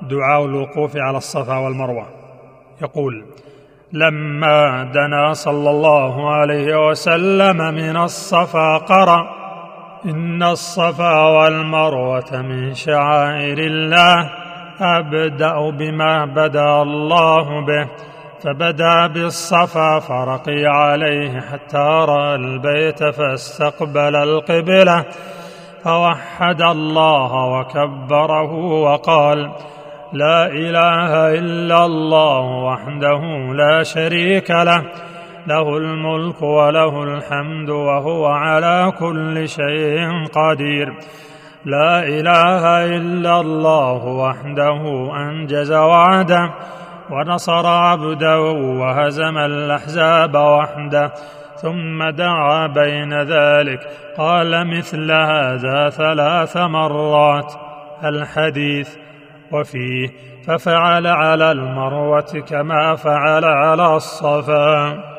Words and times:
دعاء 0.00 0.44
الوقوف 0.44 0.96
على 0.96 1.16
الصفا 1.16 1.56
والمروة. 1.58 2.06
يقول 2.82 3.24
لما 3.92 4.84
دنا 4.94 5.32
صلى 5.32 5.70
الله 5.70 6.30
عليه 6.30 6.88
وسلم 6.88 7.56
من 7.56 7.96
الصفا 7.96 8.76
قرأ 8.76 9.40
إن 10.04 10.42
الصفا 10.42 11.22
والمروة 11.22 12.42
من 12.42 12.74
شعائر 12.74 13.58
الله 13.58 14.30
أبدأ 14.80 15.70
بما 15.70 16.24
بدأ 16.24 16.82
الله 16.82 17.66
به 17.66 17.88
فبدا 18.42 19.06
بالصفا 19.06 19.98
فرقي 19.98 20.64
عليه 20.66 21.40
حتى 21.40 22.04
رأى 22.08 22.34
البيت 22.34 23.04
فاستقبل 23.04 24.16
القبلة 24.16 25.04
فوحد 25.84 26.62
الله 26.62 27.32
وكبره 27.34 28.52
وقال 28.54 29.50
لا 30.12 30.46
إله 30.46 31.38
إلا 31.38 31.84
الله 31.84 32.40
وحده 32.40 33.20
لا 33.54 33.82
شريك 33.82 34.50
له. 34.50 34.82
له 35.46 35.76
الملك 35.76 36.42
وله 36.42 37.02
الحمد 37.02 37.70
وهو 37.70 38.26
على 38.26 38.92
كل 38.98 39.48
شيء 39.48 40.26
قدير. 40.26 40.94
لا 41.64 42.02
إله 42.02 42.84
إلا 42.96 43.40
الله 43.40 44.04
وحده 44.04 45.10
أنجز 45.16 45.72
وعده 45.72 46.54
ونصر 47.10 47.66
عبده 47.66 48.40
وهزم 48.80 49.38
الأحزاب 49.38 50.34
وحده 50.34 51.12
ثم 51.62 52.10
دعا 52.10 52.66
بين 52.66 53.22
ذلك. 53.22 53.80
قال 54.18 54.78
مثل 54.78 55.12
هذا 55.12 55.88
ثلاث 55.90 56.56
مرات. 56.56 57.54
الحديث 58.04 58.96
وفيه 59.52 60.08
ففعل 60.46 61.06
على 61.06 61.52
المروة 61.52 62.44
كما 62.48 62.96
فعل 62.96 63.44
على 63.44 63.96
الصفا. 63.96 65.09